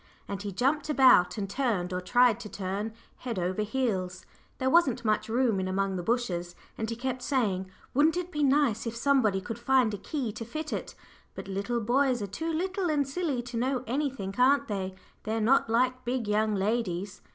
[0.27, 4.25] and he jumped about and turned or tried to turn head over heels:
[4.57, 8.41] there wasn't much room in among the bushes, and he kept saying, "Wouldn't it be
[8.41, 10.95] nice if somebody could find a key to fit it?
[11.35, 14.95] But little boys are too little and silly to know anything, aren't they?
[15.21, 17.21] They're not like big young ladies."